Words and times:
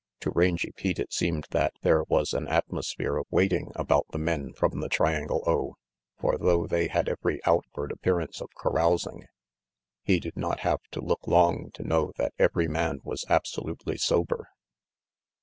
To 0.21 0.31
Rangy 0.31 0.71
Pete 0.71 0.97
it 0.97 1.13
seemed 1.13 1.45
th'at 1.51 1.73
there 1.83 2.01
was 2.09 2.33
an 2.33 2.47
atmosphere 2.47 3.17
of 3.17 3.27
waiting 3.29 3.71
about 3.75 4.07
the 4.09 4.17
men 4.17 4.51
from 4.51 4.79
the 4.79 4.89
Triangle 4.89 5.43
O, 5.45 5.75
for 6.19 6.39
though 6.39 6.65
they 6.65 6.87
had 6.87 7.07
every 7.07 7.39
outward 7.45 7.91
appearance 7.91 8.41
of 8.41 8.49
carousing, 8.59 9.27
he 10.01 10.19
did 10.19 10.35
not 10.35 10.61
have 10.61 10.81
to 10.93 11.01
look 11.01 11.27
long 11.27 11.69
to 11.75 11.83
know 11.83 12.13
that 12.17 12.33
every 12.39 12.67
man 12.67 13.01
was 13.03 13.25
absolutely 13.29 13.99
sober. 13.99 14.47